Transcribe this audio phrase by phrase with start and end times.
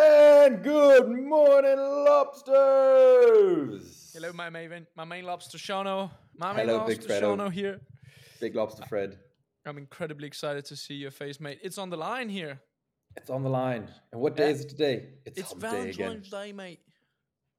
[0.00, 4.12] And good morning, lobsters.
[4.14, 6.10] Hello, my maven, my main lobster, Shano.
[6.36, 7.36] My main Hello, Big lobster, Fredo.
[7.36, 7.80] Shano here.
[8.40, 9.18] Big lobster Fred.
[9.66, 11.58] I'm incredibly excited to see your face, mate.
[11.64, 12.60] It's on the line here.
[13.16, 13.88] It's on the line.
[14.12, 14.50] And what day Yeah.
[14.54, 15.08] is it today?
[15.26, 15.94] It's day again.
[15.96, 16.80] Valentine's Day, mate.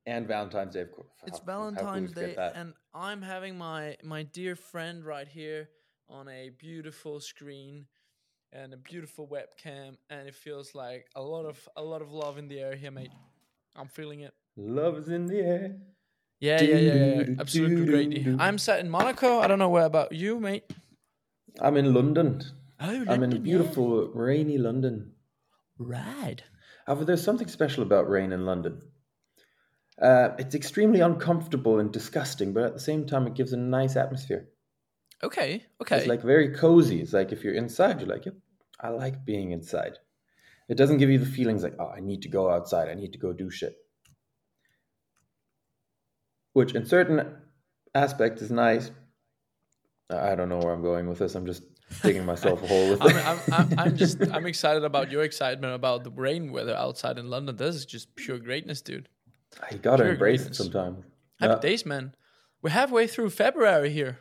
[0.06, 1.10] And Valentine's Day, of course.
[1.28, 5.70] It's How- how Valentine's forget Day, and I'm having my my dear friend right here
[6.08, 7.88] on a beautiful screen
[8.52, 12.38] and a beautiful webcam, and it feels like a lot of a lot of love
[12.38, 13.12] in the air here, mate.
[13.76, 14.34] I'm feeling it.
[14.58, 15.76] Love is in the air.
[16.40, 17.24] Yeah, yeah, yeah, yeah.
[17.40, 18.28] Absolutely great.
[18.40, 19.40] I'm sat in Monaco.
[19.40, 20.64] I don't know where about you, mate.
[21.60, 22.42] I'm in London.
[22.80, 23.58] Oh, I'm in London, yeah.
[23.58, 25.12] beautiful, rainy London.
[25.78, 26.44] Rad.
[26.86, 28.82] However, there's something special about rain in London.
[30.02, 33.98] Uh, it's extremely uncomfortable and disgusting, but at the same time, it gives a nice
[33.98, 34.48] atmosphere.
[35.24, 35.98] Okay, okay.
[35.98, 37.02] It's like very cozy.
[37.02, 38.36] It's like if you're inside, you're like, yep,
[38.80, 39.98] I like being inside.
[40.70, 42.90] It doesn't give you the feelings like, oh, I need to go outside.
[42.90, 43.76] I need to go do shit.
[46.54, 47.36] Which, in certain
[47.94, 48.92] aspects, is nice.
[50.10, 51.36] I don't know where I'm going with this.
[51.36, 51.64] I'm just
[52.02, 53.28] digging myself a hole with I'm, it.
[53.28, 57.30] I'm, I'm, I'm just I'm excited about your excitement about the rain weather outside in
[57.30, 57.56] London.
[57.56, 59.10] This is just pure greatness, dude.
[59.72, 60.96] you gotta pure embrace it sometime.
[60.96, 61.06] sometimes.
[61.40, 62.16] Happy Yeah, days, man.
[62.62, 64.20] We're halfway through February here.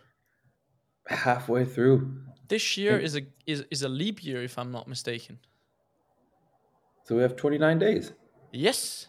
[1.08, 2.12] Halfway through.
[2.48, 5.38] This year is a is, is a leap year, if I'm not mistaken.
[7.04, 8.12] So we have 29 days.
[8.52, 9.06] Yes.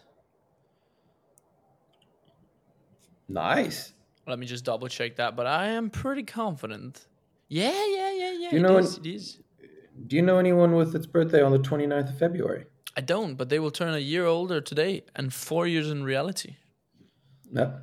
[3.28, 3.92] Nice.
[4.26, 7.06] Let me just double check that, but I am pretty confident.
[7.48, 8.50] Yeah, yeah, yeah, yeah.
[8.50, 9.38] Do you it know is, when- it is.
[10.06, 12.64] Do you know anyone with its birthday on the 29th of February?
[12.96, 16.56] I don't, but they will turn a year older today and four years in reality.
[17.50, 17.80] No.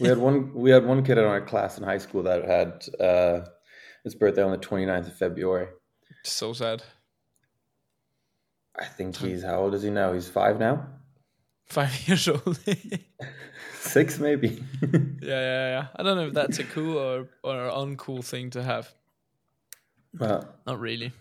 [0.00, 2.84] We had one we had one kid in our class in high school that had
[3.00, 3.46] uh,
[4.04, 5.68] his birthday on the 29th of February.
[6.24, 6.82] So sad.
[8.78, 10.12] I think he's how old is he now?
[10.12, 10.86] He's five now?
[11.66, 12.58] Five years old.
[13.80, 14.62] Six maybe.
[15.20, 15.86] Yeah, yeah, yeah.
[15.96, 18.92] I don't know if that's a cool or or uncool thing to have.
[20.18, 21.12] well, Not really.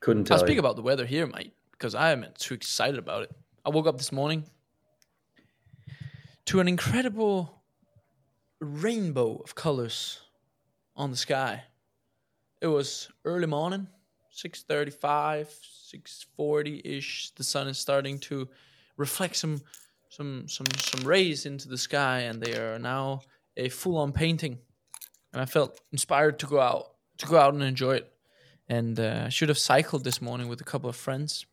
[0.00, 0.38] couldn't tell.
[0.38, 0.60] I'll speak you.
[0.60, 3.30] about the weather here, mate, because I am too excited about it.
[3.64, 4.44] I woke up this morning
[6.50, 7.62] to an incredible
[8.58, 10.18] rainbow of colors
[10.96, 11.62] on the sky.
[12.60, 13.86] It was early morning,
[14.32, 15.46] 6:35,
[15.92, 17.36] 6:40ish.
[17.36, 18.48] The sun is starting to
[18.96, 19.62] reflect some
[20.08, 23.20] some some some rays into the sky and they are now
[23.56, 24.58] a full-on painting.
[25.32, 28.12] And I felt inspired to go out to go out and enjoy it
[28.68, 31.46] and uh, I should have cycled this morning with a couple of friends,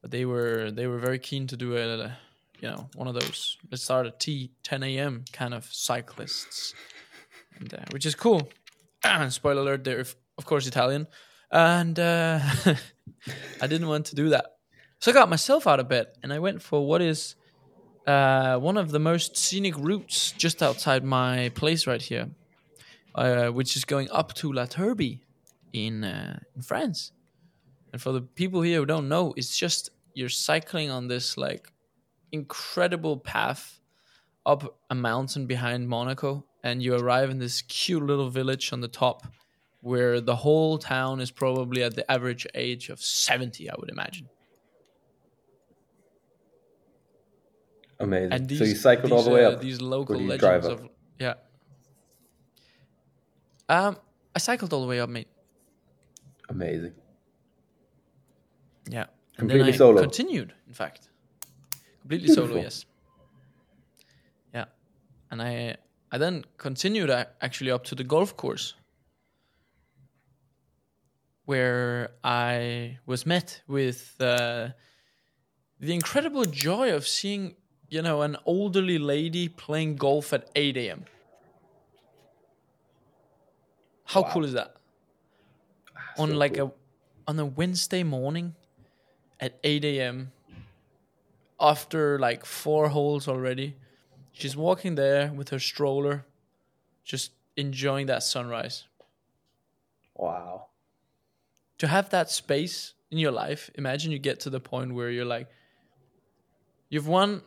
[0.00, 2.16] but they were they were very keen to do a,
[2.60, 5.24] you know one of those let's start at T 10 a.m.
[5.32, 6.74] kind of cyclists,
[7.58, 8.48] and uh, which is cool.
[9.28, 11.06] Spoiler alert: they're of course Italian,
[11.50, 12.40] and uh,
[13.60, 14.56] I didn't want to do that,
[15.00, 17.34] so I got myself out of bed and I went for what is.
[18.06, 22.30] Uh, one of the most scenic routes just outside my place right here,
[23.14, 25.20] uh, which is going up to La Turbie
[25.74, 27.12] in uh, in France.
[27.92, 31.70] And for the people here who don't know, it's just you're cycling on this like
[32.32, 33.80] incredible path
[34.44, 38.88] up a mountain behind Monaco, and you arrive in this cute little village on the
[38.88, 39.26] top,
[39.80, 44.28] where the whole town is probably at the average age of seventy, I would imagine.
[48.00, 48.32] Amazing.
[48.32, 49.60] And these, so you cycled all the way uh, up.
[49.60, 51.34] These local legends of yeah.
[53.68, 53.98] Um,
[54.34, 55.28] I cycled all the way up, mate.
[56.48, 56.94] Amazing.
[58.88, 59.06] Yeah.
[59.36, 60.00] And Completely then I solo?
[60.00, 61.10] Continued, in fact.
[62.08, 62.86] Completely solo, yes.
[64.54, 64.64] Yeah.
[65.30, 65.76] And I
[66.10, 67.10] I then continued
[67.42, 68.72] actually up to the golf course
[71.44, 74.70] where I was met with uh,
[75.80, 77.56] the incredible joy of seeing,
[77.90, 81.04] you know, an elderly lady playing golf at 8 a.m.
[84.06, 84.30] How Wow.
[84.32, 84.76] cool is that?
[86.16, 86.74] on so like cool.
[87.26, 88.54] a on a Wednesday morning
[89.40, 90.32] at 8 a.m.
[91.60, 93.76] after like four holes already.
[94.32, 96.24] She's walking there with her stroller,
[97.04, 98.84] just enjoying that sunrise.
[100.14, 100.66] Wow.
[101.78, 105.24] To have that space in your life, imagine you get to the point where you're
[105.24, 105.48] like,
[106.88, 107.42] you've won,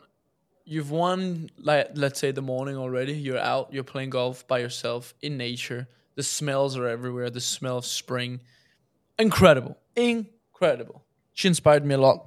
[0.65, 3.13] you've won like let's say the morning already.
[3.13, 5.87] You're out, you're playing golf by yourself in nature.
[6.15, 7.29] The smells are everywhere.
[7.29, 8.41] The smell of spring,
[9.17, 11.03] incredible, incredible.
[11.33, 12.25] She inspired me a lot.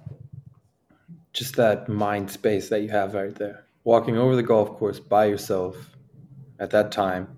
[1.35, 3.67] Just that mind space that you have right there.
[3.85, 5.91] Walking over the golf course by yourself
[6.59, 7.29] at that time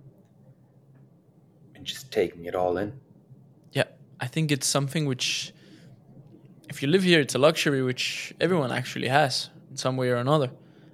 [1.74, 2.92] and just taking it all in.
[3.72, 3.84] Yeah,
[4.20, 5.52] I think it's something which
[6.68, 10.16] if you live here, it's a luxury which everyone actually has in some way or
[10.16, 10.50] another.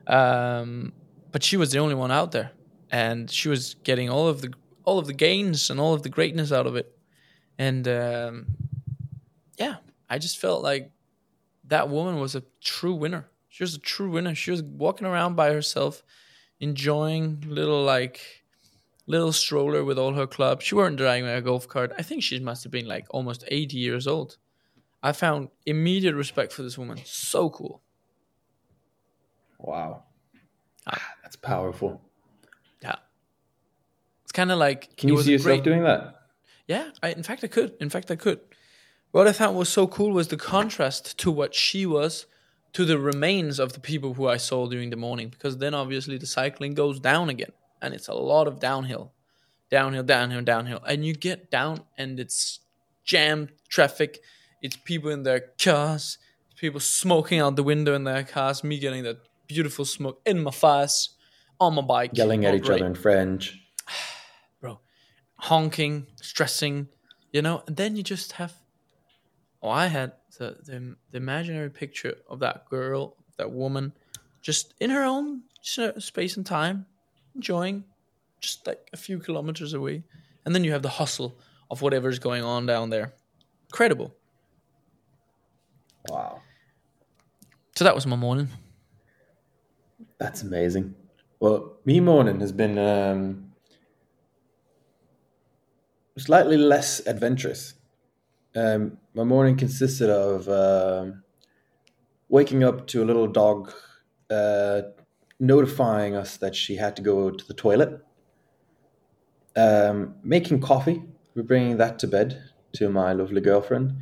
[0.07, 0.93] Um,
[1.31, 2.53] but she was the only one out there,
[2.91, 4.53] and she was getting all of the
[4.85, 6.97] all of the gains and all of the greatness out of it.
[7.59, 8.47] And um,
[9.57, 9.77] yeah,
[10.09, 10.91] I just felt like
[11.65, 13.29] that woman was a true winner.
[13.49, 14.35] She was a true winner.
[14.35, 16.03] She was walking around by herself,
[16.61, 18.21] enjoying little like
[19.07, 20.65] little stroller with all her clubs.
[20.65, 21.93] She weren't driving a golf cart.
[21.99, 24.37] I think she must have been like almost 80 years old.
[25.03, 27.01] I found immediate respect for this woman.
[27.05, 27.83] So cool.
[29.59, 30.05] Wow.
[30.87, 32.01] Ah, that's powerful.
[32.83, 32.97] Yeah.
[34.25, 34.97] It's kind of like.
[34.97, 36.21] Can you see yourself great, doing that?
[36.67, 36.91] Yeah.
[37.03, 37.75] I, in fact, I could.
[37.81, 38.41] In fact, I could.
[39.13, 42.25] What I found was so cool was the contrast to what she was
[42.73, 46.17] to the remains of the people who I saw during the morning, because then obviously
[46.17, 49.13] the cycling goes down again, and it's a lot of downhill,
[49.71, 52.61] downhill, downhill, downhill, and you get down and it's
[53.05, 54.21] jammed traffic.
[54.63, 56.17] It's people in their cars,
[56.57, 60.53] people smoking out the window in their cars, me getting that beautiful smoke in my
[60.53, 61.11] face
[61.61, 63.61] on my bike, yelling at each other in French,
[64.63, 64.81] bro,
[65.37, 66.89] honking, stressing,
[67.31, 68.55] you know, and then you just have.
[69.63, 73.93] Oh, I had the, the, the imaginary picture of that girl, that woman,
[74.41, 76.87] just in her own space and time,
[77.35, 77.85] enjoying,
[78.41, 80.03] just like a few kilometers away,
[80.45, 81.39] and then you have the hustle
[81.71, 83.15] of whatever's going on down there.
[83.69, 84.15] Incredible.
[86.09, 86.43] Wow.
[87.77, 88.49] So that was my morning.
[90.19, 90.95] That's amazing.
[91.39, 93.53] Well, me morning has been um,
[96.19, 97.75] slightly less adventurous.
[98.55, 101.07] Um, my morning consisted of uh,
[102.29, 103.73] waking up to a little dog
[104.31, 104.83] uh,
[105.39, 108.01] notifying us that she had to go to the toilet,
[109.57, 111.03] um, making coffee,
[111.35, 112.43] we're bringing that to bed
[112.73, 113.95] to my lovely girlfriend,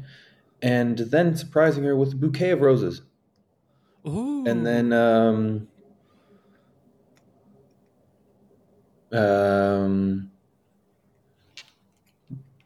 [0.63, 3.03] and then surprising her with a bouquet of roses.
[4.07, 4.45] Ooh.
[4.47, 5.69] And then um,
[9.13, 10.31] Um,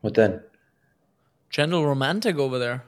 [0.03, 0.43] what then?
[1.55, 2.83] Gentle romantic over there.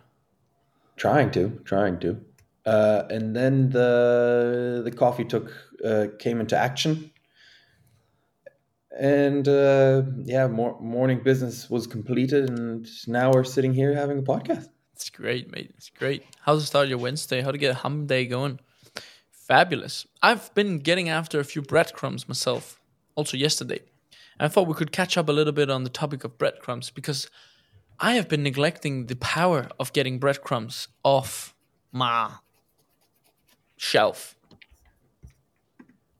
[0.97, 2.21] Trying to, trying to.
[2.65, 5.53] Uh, and then the the coffee took
[5.85, 7.13] uh, came into action,
[8.99, 14.23] and uh, yeah, more, morning business was completed, and now we're sitting here having a
[14.23, 14.69] podcast.
[14.95, 15.73] It's great, mate.
[15.77, 16.25] It's great.
[16.41, 17.43] How's the start of your Wednesday?
[17.43, 18.59] How to get a hum day going?
[19.31, 20.09] Fabulous.
[20.25, 22.81] I've been getting after a few breadcrumbs myself
[23.15, 23.83] also yesterday.
[24.41, 27.31] I thought we could catch up a little bit on the topic of breadcrumbs because
[27.99, 31.55] I have been neglecting the power of getting breadcrumbs off
[31.93, 32.31] my
[33.77, 34.37] shelf.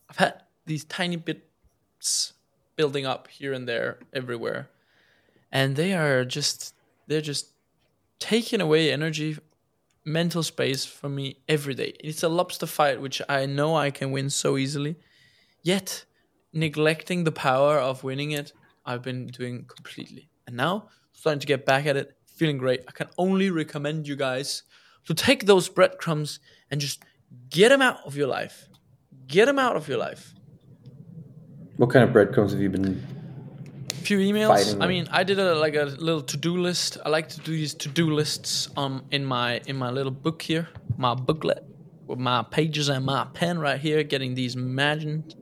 [0.08, 2.32] I've had these tiny bits
[2.76, 4.70] building up here and there everywhere.
[5.52, 6.75] And they are just
[7.06, 7.52] they're just
[8.19, 9.38] taking away energy,
[10.05, 11.94] mental space from me every day.
[12.00, 14.96] It's a lobster fight which I know I can win so easily.
[15.62, 16.05] Yet
[16.52, 18.52] neglecting the power of winning it,
[18.84, 20.31] I've been doing completely.
[20.46, 22.82] And now, starting to get back at it, feeling great.
[22.86, 24.62] I can only recommend you guys
[25.06, 26.38] to take those breadcrumbs
[26.70, 27.02] and just
[27.50, 28.68] get them out of your life.
[29.26, 30.34] Get them out of your life.
[31.78, 33.02] What kind of breadcrumbs have you been?
[33.90, 34.80] A few emails.
[34.80, 36.98] I mean, I did a like a little to-do list.
[37.04, 40.68] I like to do these to-do lists um in my in my little book here,
[40.96, 41.64] my booklet
[42.06, 45.35] with my pages and my pen right here, getting these imagined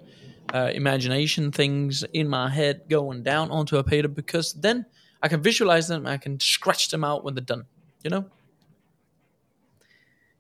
[0.54, 4.86] uh, imagination things in my head going down onto a paper because then
[5.24, 6.06] I can visualize them.
[6.06, 7.64] I can scratch them out when they're done.
[8.04, 8.26] You know.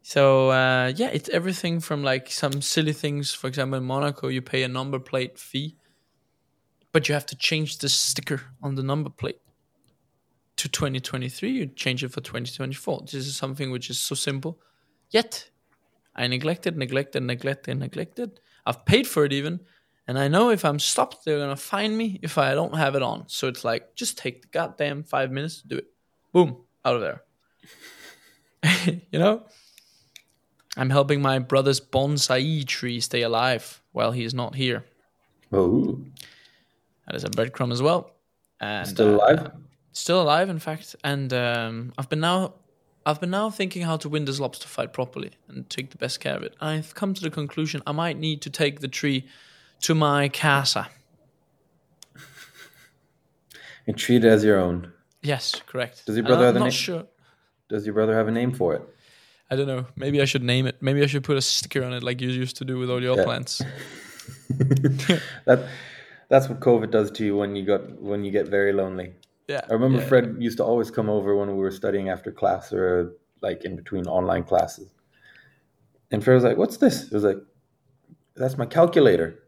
[0.02, 3.32] So uh, yeah, it's everything from like some silly things.
[3.32, 5.76] For example, in Monaco, you pay a number plate fee,
[6.92, 9.40] but you have to change the sticker on the number plate
[10.58, 11.50] to 2023.
[11.50, 13.04] You change it for 2024.
[13.06, 14.60] This is something which is so simple,
[15.08, 15.48] yet
[16.14, 18.40] I neglected, neglected, neglected, neglected.
[18.66, 19.60] I've paid for it even,
[20.06, 23.02] and I know if I'm stopped, they're gonna find me if I don't have it
[23.02, 23.24] on.
[23.28, 25.86] So it's like, just take the goddamn five minutes to do it.
[26.32, 27.22] Boom, out of there.
[29.10, 29.44] you know?
[30.76, 34.84] I'm helping my brother's bonsai tree stay alive while he's not here.
[35.52, 36.00] Oh.
[37.06, 38.10] That is a breadcrumb as well.
[38.60, 39.38] And, still alive?
[39.38, 39.50] Uh,
[39.92, 40.96] still alive, in fact.
[41.04, 42.54] And um, I've been now
[43.06, 46.20] I've been now thinking how to win this lobster fight properly and take the best
[46.20, 46.54] care of it.
[46.60, 49.26] I've come to the conclusion I might need to take the tree
[49.84, 50.88] to my casa.
[53.86, 54.90] And treat it as your own.
[55.22, 56.06] Yes, correct.
[56.06, 56.70] Does your brother uh, have a name?
[56.70, 57.04] Sure.
[57.68, 58.82] Does your brother have a name for it?
[59.50, 59.84] I don't know.
[59.94, 60.76] Maybe I should name it.
[60.80, 63.02] Maybe I should put a sticker on it like you used to do with all
[63.02, 63.24] your yeah.
[63.24, 63.58] plants.
[65.44, 65.68] that
[66.30, 69.12] that's what COVID does to you when you got when you get very lonely.
[69.48, 69.60] Yeah.
[69.68, 70.08] I remember yeah.
[70.08, 73.12] Fred used to always come over when we were studying after class or
[73.42, 74.88] like in between online classes.
[76.10, 77.38] And Fred was like, "What's this?" It was like,
[78.34, 79.43] "That's my calculator."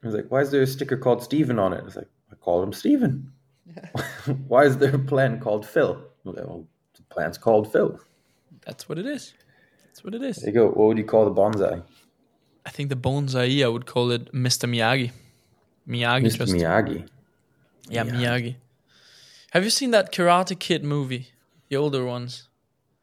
[0.00, 2.08] He was like, "Why is there a sticker called Steven on it?" I was like,
[2.30, 3.32] "I call him Steven."
[4.48, 6.02] Why is there a plant called Phil?
[6.26, 7.98] I like, well, the plant's called Phil.
[8.64, 9.34] That's what it is.
[9.84, 10.36] That's what it is.
[10.36, 10.66] There you go.
[10.68, 11.82] What would you call the bonsai?
[12.66, 14.68] I think the bonsai, I would call it Mr.
[14.68, 15.10] Miyagi.
[15.88, 16.38] Miyagi, Mr.
[16.38, 17.08] just Miyagi.
[17.88, 18.12] yeah, Miyagi.
[18.12, 18.56] Miyagi.
[19.52, 21.28] Have you seen that Karate Kid movie?
[21.70, 22.48] The older ones.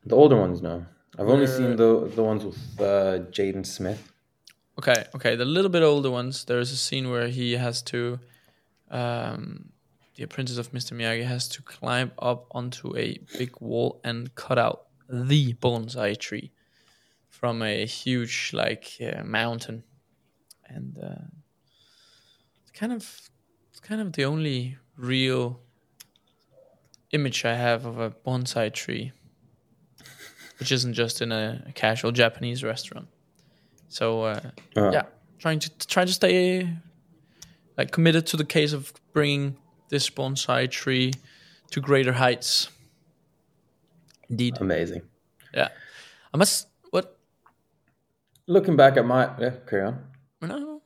[0.06, 0.86] The older ones, no.
[1.18, 4.12] I've only seen the the ones with uh, Jaden Smith.
[4.77, 5.36] Okay, okay.
[5.36, 6.46] The little bit older ones.
[6.46, 8.20] There's a scene where he has to,
[8.91, 9.70] um,
[10.15, 10.94] the apprentice of Mr.
[10.94, 16.51] Miyagi has to climb up onto a big wall and cut out the bonsai tree
[17.29, 19.84] from a huge like uh, mountain,
[20.67, 21.25] and uh,
[22.62, 23.29] it's kind of,
[23.82, 25.60] kind of the only real
[27.12, 29.12] image I have of a bonsai tree,
[30.60, 33.08] which isn't just in a, a casual Japanese restaurant.
[33.96, 34.40] So uh,
[34.75, 35.04] Uh, yeah,
[35.40, 36.68] trying to trying to stay
[37.78, 39.56] like committed to the case of bringing
[39.90, 41.14] this bonsai tree
[41.72, 42.70] to greater heights.
[44.30, 45.04] Indeed, Amazing.
[45.54, 45.70] yeah.
[46.34, 46.68] I must.
[46.92, 47.18] What?
[48.48, 50.00] Looking back at my yeah, carry on.
[50.42, 50.82] No,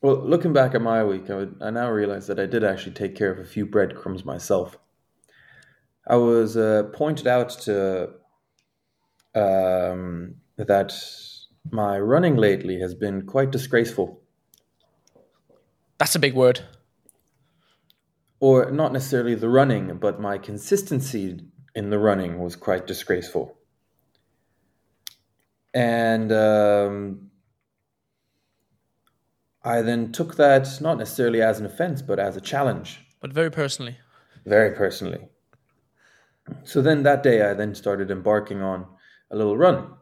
[0.00, 2.92] Well, looking back at my week, I, would, I now realize that I did actually
[2.94, 4.78] take care of a few breadcrumbs myself.
[6.06, 8.10] I was uh, pointed out to
[9.34, 10.92] um, that
[11.70, 14.20] my running lately has been quite disgraceful,
[15.98, 16.60] that's a big word.
[18.40, 21.40] or not necessarily the running, but my consistency
[21.74, 23.56] in the running was quite disgraceful.
[25.72, 27.30] And um,
[29.64, 33.00] I then took that not necessarily as an offense, but as a challenge.
[33.20, 33.96] But very personally,
[34.44, 35.28] very personally.
[36.64, 38.86] So then that day, I then started embarking on
[39.30, 39.94] a little run,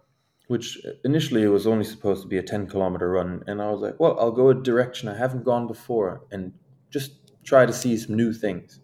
[0.48, 3.42] which initially it was only supposed to be a 10 kilometer run.
[3.46, 6.52] And I was like, well, I'll go a direction I haven't gone before and
[6.90, 8.80] just try to see some new things.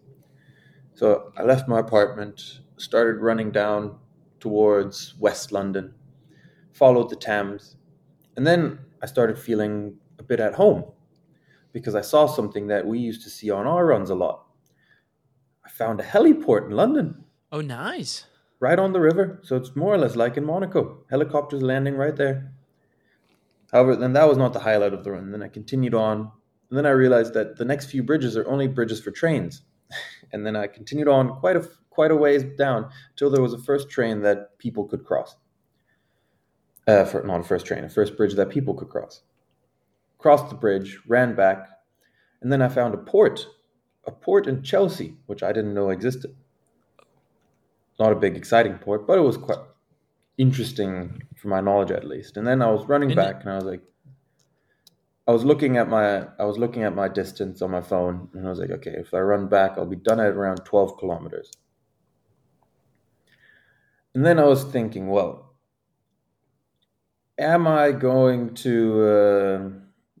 [0.93, 3.97] So I left my apartment, started running down
[4.39, 5.93] towards West London,
[6.71, 7.77] followed the Thames,
[8.35, 10.85] and then I started feeling a bit at home
[11.73, 14.45] because I saw something that we used to see on our runs a lot.
[15.65, 18.25] I found a heliport in London, oh nice.
[18.61, 19.41] Right on the river.
[19.43, 21.03] So it's more or less like in Monaco.
[21.09, 22.53] Helicopters landing right there.
[23.73, 25.31] However, then that was not the highlight of the run.
[25.31, 26.31] Then I continued on.
[26.69, 29.63] And then I realized that the next few bridges are only bridges for trains.
[30.33, 33.57] And then I continued on quite a quite a ways down till there was a
[33.57, 35.35] first train that people could cross.
[36.87, 39.23] Uh, for, not a first train, a first bridge that people could cross.
[40.19, 41.67] Crossed the bridge, ran back,
[42.41, 43.45] and then I found a port,
[44.07, 46.33] a port in Chelsea, which I didn't know existed.
[48.01, 49.63] Not a big, exciting port, but it was quite
[50.37, 52.35] interesting for my knowledge at least.
[52.37, 53.83] And then I was running back, and I was like,
[55.27, 56.05] I was looking at my,
[56.39, 59.13] I was looking at my distance on my phone, and I was like, okay, if
[59.13, 61.51] I run back, I'll be done at around twelve kilometers.
[64.15, 65.53] And then I was thinking, well,
[67.37, 68.75] am I going to?
[69.15, 69.59] Uh,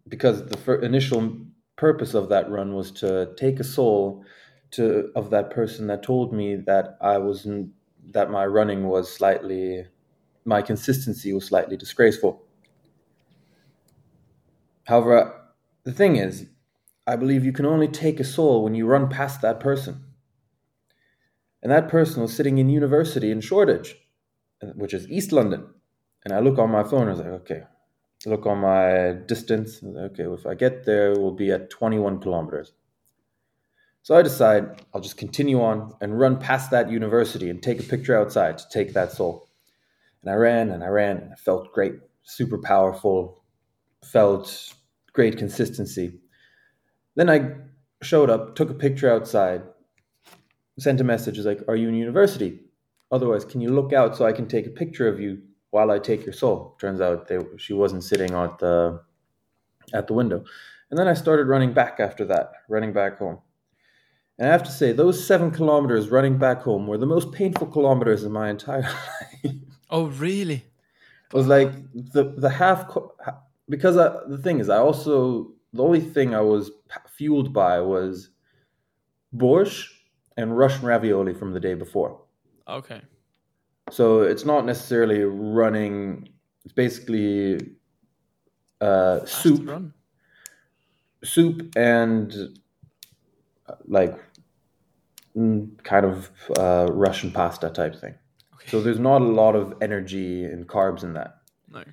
[0.07, 1.23] because the initial
[1.77, 4.23] purpose of that run was to take a soul
[4.71, 7.73] to of that person that told me that I was n-
[8.11, 9.85] that my running was slightly,
[10.45, 12.43] my consistency was slightly disgraceful.
[14.85, 15.41] However,
[15.83, 16.47] the thing is,
[17.07, 20.03] I believe you can only take a soul when you run past that person.
[21.63, 23.95] And that person was sitting in university in Shoreditch,
[24.63, 25.67] uh, which is East London.
[26.25, 27.63] And I look on my phone, I was like, okay.
[28.25, 32.73] Look on my distance, okay, if I get there, we'll be at 21 kilometers.
[34.03, 37.83] So I decide I'll just continue on and run past that university and take a
[37.83, 39.47] picture outside to take that soul.
[40.21, 41.93] And I ran and I ran and I felt great,
[42.23, 43.43] super powerful,
[44.03, 44.73] felt
[45.13, 46.19] great consistency.
[47.15, 47.55] Then I
[48.01, 49.61] showed up, took a picture outside,
[50.79, 52.59] sent a message is like, "Are you in university?
[53.11, 55.99] Otherwise, can you look out so I can take a picture of you while I
[55.99, 59.01] take your soul?" Turns out they, she wasn't sitting at the
[59.93, 60.43] at the window.
[60.89, 63.39] And then I started running back after that, running back home.
[64.39, 67.67] And I have to say, those seven kilometers running back home were the most painful
[67.67, 68.81] kilometers in my entire
[69.43, 69.55] life.
[69.89, 70.65] Oh really?
[71.31, 72.89] It was like the the half
[73.69, 76.71] because I, the thing is, I also the only thing I was
[77.15, 78.29] fueled by was
[79.35, 79.87] borscht
[80.37, 82.21] and Russian ravioli from the day before.
[82.67, 83.01] Okay.
[83.89, 86.29] So it's not necessarily running.
[86.63, 87.59] It's basically
[88.79, 89.93] uh, soup, Run.
[91.23, 92.59] soup, and
[93.87, 94.17] like
[95.35, 98.15] mm, kind of uh, Russian pasta type thing.
[98.55, 98.67] Okay.
[98.67, 101.37] So there's not a lot of energy and carbs in that.
[101.71, 101.83] No.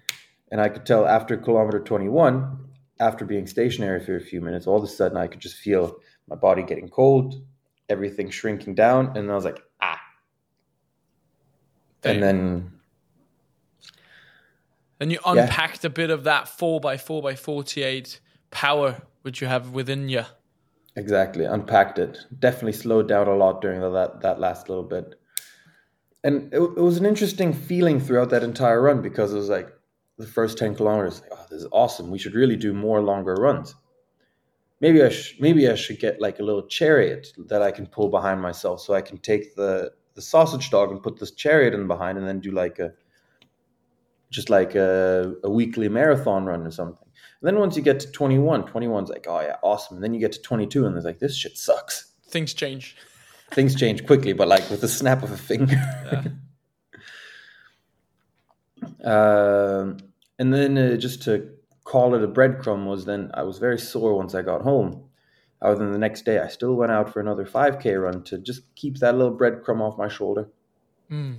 [0.51, 2.59] And I could tell after kilometer 21,
[3.01, 5.97] after being stationary for a few minutes, all of a sudden I could just feel
[6.29, 7.43] my body getting cold,
[7.89, 10.01] everything shrinking down, and I was like, ah.
[12.03, 12.15] Damn.
[12.15, 12.73] And then
[15.01, 18.21] And you unpacked a bit of that four by four by forty eight
[18.51, 20.25] power which you have within you.
[20.99, 22.19] Exactly, unpacked it.
[22.39, 25.15] Definitely slowed down a lot during the, that that last little bit,
[26.25, 29.71] and it, it was an interesting feeling throughout that entire run because it was like
[30.19, 31.21] the first ten kilometers.
[31.23, 32.11] Like, oh, this is awesome.
[32.11, 33.77] We should really do more longer runs.
[34.81, 38.09] Maybe I sh- maybe I should get like a little chariot that I can pull
[38.09, 41.87] behind myself, so I can take the the sausage dog and put this chariot in
[41.87, 42.93] behind, and then do like a
[44.31, 47.08] just like a, a weekly marathon run or something.
[47.41, 49.97] And then once you get to 21, 21's like, oh yeah, awesome.
[49.97, 52.13] And then you get to 22 and it's like, this shit sucks.
[52.27, 52.97] Things change.
[53.51, 55.77] Things change quickly, but like with the snap of a finger.
[59.05, 59.99] um,
[60.39, 61.51] and then uh, just to
[61.85, 65.05] call it a breadcrumb was then I was very sore once I got home.
[65.63, 68.63] Other than the next day, I still went out for another 5K run to just
[68.77, 70.49] keep that little breadcrumb off my shoulder.
[71.11, 71.37] Mm.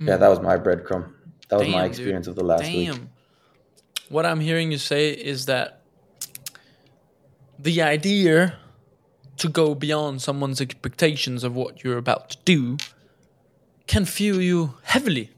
[0.00, 1.12] Yeah, that was my breadcrumb.
[1.48, 1.90] That was Damn, my dude.
[1.90, 2.98] experience of the last week.
[4.08, 5.80] What I'm hearing you say is that
[7.58, 8.56] the idea
[9.38, 12.76] to go beyond someone's expectations of what you're about to do
[13.86, 15.30] can fuel you heavily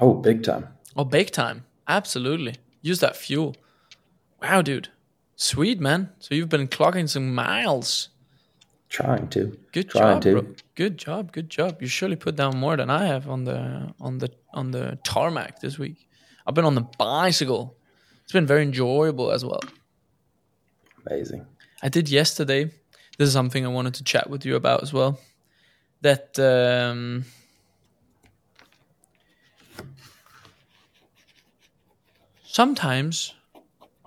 [0.00, 0.68] Oh, big time.
[0.96, 1.64] Oh, big time.
[1.88, 2.54] Absolutely.
[2.82, 3.56] Use that fuel.
[4.40, 4.90] Wow, dude.
[5.34, 6.10] Sweet, man.
[6.20, 8.08] So you've been clocking some miles.
[8.88, 9.58] Trying to.
[9.72, 10.32] Good Trying job, to.
[10.42, 10.54] bro.
[10.76, 11.32] Good job.
[11.32, 11.82] Good job.
[11.82, 15.60] You surely put down more than I have on the on the on the tarmac
[15.60, 16.07] this week.
[16.48, 17.76] I've been on the bicycle.
[18.24, 19.60] It's been very enjoyable as well.
[21.06, 21.44] Amazing.
[21.82, 22.64] I did yesterday.
[23.18, 25.20] This is something I wanted to chat with you about as well.
[26.00, 27.26] That um,
[32.44, 33.34] sometimes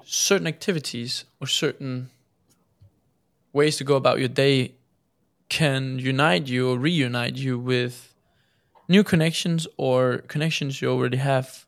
[0.04, 2.10] certain activities or certain
[3.54, 4.73] ways to go about your day
[5.47, 8.15] can unite you or reunite you with
[8.88, 11.65] new connections or connections you already have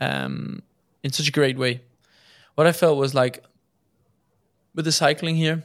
[0.00, 0.62] um,
[1.02, 1.82] in such a great way.
[2.54, 3.44] What I felt was like
[4.74, 5.64] with the cycling here,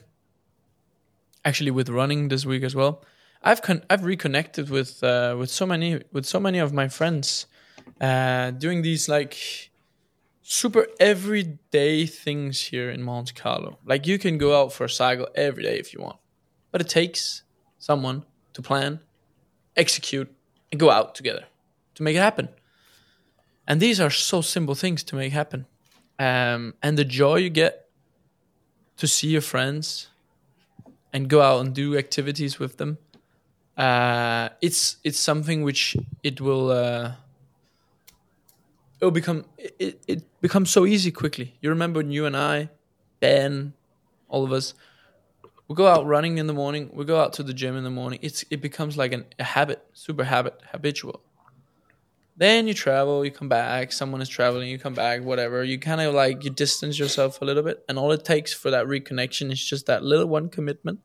[1.46, 3.04] actually with running this week as well.
[3.42, 7.46] I've con- I've reconnected with uh, with so many with so many of my friends,
[8.00, 9.72] uh, doing these like
[10.42, 13.80] super everyday things here in Monte Carlo.
[13.86, 16.18] Like you can go out for a cycle every day if you want,
[16.72, 17.44] but it takes
[17.80, 19.00] someone to plan,
[19.76, 20.34] execute,
[20.72, 21.46] and go out together
[21.96, 22.50] to make it happen.
[23.68, 25.66] And these are so simple things to make happen,
[26.20, 27.88] um, and the joy you get
[28.98, 30.08] to see your friends
[31.14, 32.98] and go out and do activities with them.
[33.78, 37.14] Uh, it's it's something which it will uh,
[39.00, 41.56] it will become it, it becomes so easy quickly.
[41.62, 42.70] You remember when you and I,
[43.20, 43.74] Ben,
[44.28, 44.74] all of us,
[45.68, 46.90] we go out running in the morning.
[46.94, 48.20] We go out to the gym in the morning.
[48.22, 51.22] It's it becomes like an, a habit, super habit, habitual.
[52.36, 53.92] Then you travel, you come back.
[53.92, 55.22] Someone is traveling, you come back.
[55.22, 55.64] Whatever.
[55.64, 58.72] You kind of like you distance yourself a little bit, and all it takes for
[58.72, 61.00] that reconnection is just that little one commitment,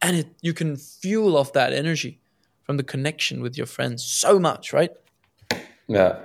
[0.00, 2.20] and it you can fuel off that energy
[2.62, 4.92] from the connection with your friends so much, right?
[5.88, 6.20] Yeah.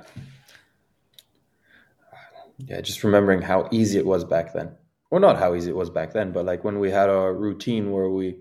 [2.57, 4.71] Yeah, just remembering how easy it was back then.
[5.09, 7.91] Well, not how easy it was back then, but like when we had our routine
[7.91, 8.37] where we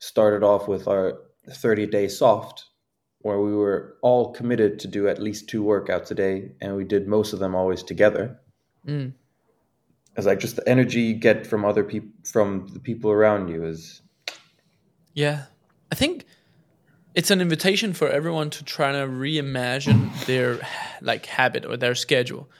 [0.00, 2.66] started off with our 30 day soft,
[3.24, 6.84] where we were all committed to do at least two workouts a day, and we
[6.84, 8.38] did most of them always together.
[8.86, 9.14] Mm.
[10.14, 13.64] It's like just the energy you get from other people, from the people around you
[13.64, 14.02] is
[15.14, 15.44] Yeah.
[15.90, 16.26] I think
[17.14, 20.60] it's an invitation for everyone to try to reimagine their
[21.00, 22.50] like habit or their schedule.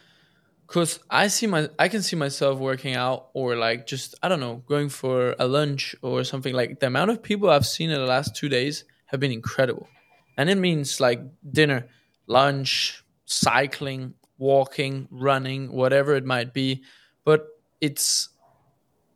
[0.66, 4.40] Cause I see my I can see myself working out or like just I don't
[4.40, 8.00] know, going for a lunch or something like the amount of people I've seen in
[8.00, 9.88] the last two days have been incredible.
[10.36, 11.20] And it means like
[11.50, 11.86] dinner,
[12.26, 16.82] lunch, cycling, walking, running, whatever it might be.
[17.24, 17.46] But
[17.80, 18.28] it's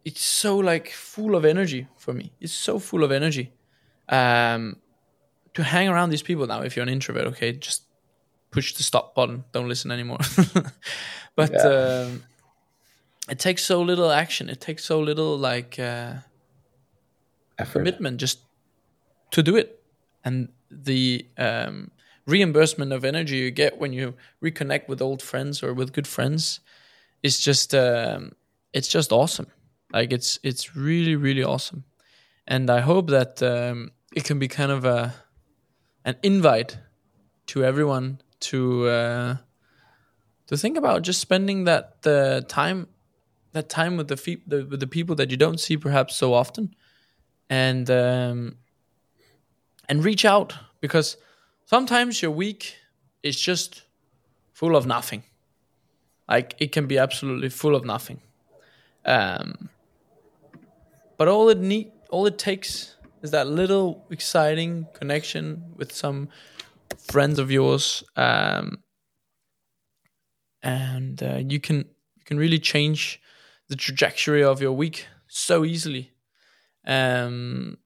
[0.04, 2.32] it's so like full of energy for me.
[2.40, 3.52] It's so full of energy.
[4.08, 4.76] Um,
[5.54, 6.62] to hang around these people now.
[6.62, 7.82] If you're an introvert, okay, just
[8.50, 9.44] push the stop button.
[9.52, 10.18] Don't listen anymore.
[11.36, 12.06] but Yeah.
[12.06, 12.22] um,
[13.28, 14.48] it takes so little action.
[14.48, 16.14] It takes so little like uh,
[17.58, 17.80] effort.
[17.80, 18.38] commitment just
[19.32, 19.77] to do it,
[20.28, 21.90] and the um,
[22.26, 24.14] reimbursement of energy you get when you
[24.44, 26.60] reconnect with old friends or with good friends
[27.22, 28.32] is just um,
[28.72, 29.46] it's just awesome.
[29.92, 31.84] Like it's it's really really awesome,
[32.46, 35.14] and I hope that um, it can be kind of a
[36.04, 36.78] an invite
[37.46, 39.36] to everyone to uh,
[40.46, 42.88] to think about just spending that the time
[43.52, 46.34] that time with the, fe- the with the people that you don't see perhaps so
[46.34, 46.74] often,
[47.48, 48.56] and um,
[49.88, 51.16] and reach out because
[51.64, 52.76] sometimes your week
[53.22, 53.82] is just
[54.52, 55.22] full of nothing.
[56.28, 58.20] Like it can be absolutely full of nothing.
[59.04, 59.70] Um,
[61.16, 66.28] but all it need, all it takes is that little exciting connection with some
[67.10, 68.82] friends of yours, um,
[70.62, 71.78] and uh, you can
[72.16, 73.20] you can really change
[73.68, 76.12] the trajectory of your week so easily.
[76.86, 77.78] Um,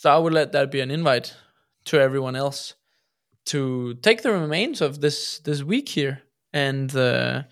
[0.00, 1.36] so I would let that be an invite
[1.84, 2.72] to everyone else
[3.44, 6.22] to take the remains of this this week here
[6.54, 7.42] and uh,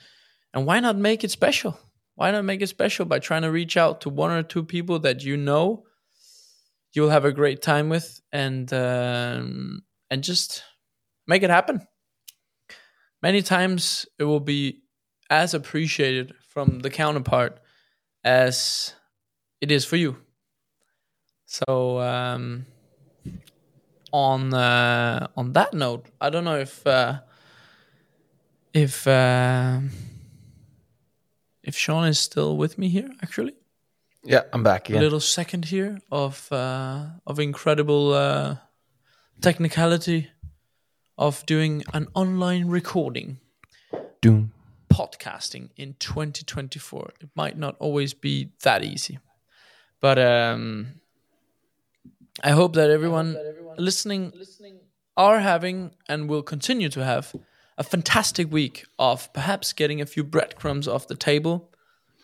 [0.54, 1.78] and why not make it special?
[2.14, 4.98] Why not make it special by trying to reach out to one or two people
[5.00, 5.84] that you know
[6.94, 10.62] you'll have a great time with and um, and just
[11.26, 11.86] make it happen.
[13.22, 14.84] Many times it will be
[15.28, 17.60] as appreciated from the counterpart
[18.24, 18.94] as
[19.60, 20.16] it is for you.
[21.48, 22.66] So um,
[24.12, 27.20] on uh, on that note, I don't know if uh,
[28.74, 29.80] if uh,
[31.62, 33.10] if Sean is still with me here.
[33.22, 33.54] Actually,
[34.24, 38.56] Yeah, I'm back a little second here of uh, of incredible uh,
[39.40, 40.28] technicality
[41.16, 43.40] of doing an online recording
[44.20, 44.52] Doom.
[44.92, 47.12] podcasting in 2024.
[47.22, 49.18] It might not always be that easy,
[50.02, 51.00] but um,
[52.42, 53.36] I hope that everyone,
[53.76, 54.32] listening
[55.16, 57.34] are having and will continue to have
[57.76, 61.70] a fantastic week of perhaps getting a few breadcrumbs off the table,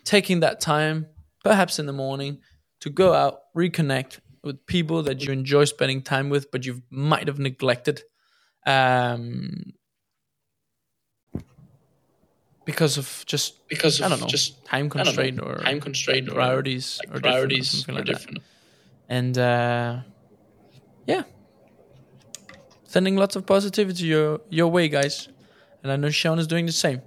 [0.05, 1.07] taking that time,
[1.42, 2.38] perhaps in the morning,
[2.81, 7.27] to go out, reconnect with people that you enjoy spending time with, but you might
[7.27, 8.03] have neglected.
[8.66, 9.74] Um,
[12.64, 15.81] because of just because of I don't know just time don't know, constraint or time
[15.81, 18.27] constraint or priorities like or different or priorities are like that.
[19.09, 20.01] And uh,
[21.07, 21.23] yeah,
[22.85, 25.29] sending lots of positivity your your way, guys.
[25.83, 27.03] And I know Sean is doing the same.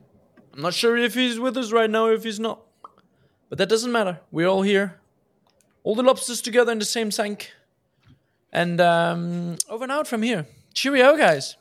[0.53, 2.62] I'm not sure if he's with us right now, or if he's not,
[3.49, 4.19] but that doesn't matter.
[4.31, 4.99] We're all here,
[5.83, 7.51] all the lobsters together in the same tank,
[8.51, 10.45] and um, over and out from here.
[10.73, 11.57] Cheerio, guys.